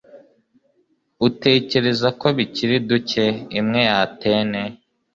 utekereza 1.27 2.07
ko 2.19 2.27
bikiri 2.37 2.75
duke 2.89 3.23
imwe 3.59 3.79
ya 3.87 3.95
atene 4.05 4.61